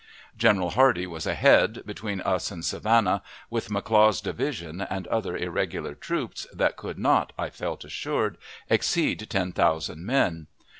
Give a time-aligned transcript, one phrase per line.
[0.35, 6.47] General Hardee was ahead, between us and Savannah, with McLaw's division, and other irregular troops,
[6.51, 10.47] that could not, I felt assured, exceed ten thousand men.